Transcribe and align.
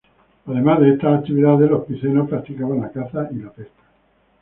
Además 0.47 0.79
de 0.79 0.93
estas 0.93 1.19
actividades, 1.19 1.69
los 1.69 1.85
picenos 1.85 2.27
practicaban 2.27 2.81
la 2.81 2.91
caza 2.91 3.27
y 3.31 3.35
la 3.35 3.51
pesca. 3.51 3.83